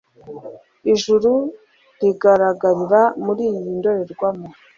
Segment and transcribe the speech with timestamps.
[0.93, 1.31] ijuru
[2.01, 4.47] rigaragarira muri iyi ndorerwamo